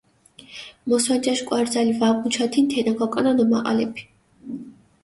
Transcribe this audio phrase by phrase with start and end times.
[0.93, 4.03] მოსვანჯაშ კვარზალი ვა მუჩათინ თენა გოკონანო მაჸალეფი.